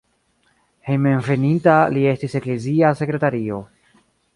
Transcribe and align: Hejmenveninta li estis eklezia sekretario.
Hejmenveninta 0.93 1.77
li 1.93 2.09
estis 2.15 2.37
eklezia 2.41 2.95
sekretario. 3.05 3.67